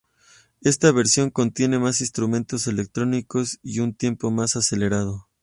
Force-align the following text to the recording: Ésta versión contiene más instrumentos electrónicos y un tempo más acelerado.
Ésta 0.61 0.91
versión 0.91 1.29
contiene 1.29 1.77
más 1.77 2.01
instrumentos 2.01 2.65
electrónicos 2.65 3.59
y 3.61 3.81
un 3.81 3.93
tempo 3.93 4.31
más 4.31 4.55
acelerado. 4.55 5.27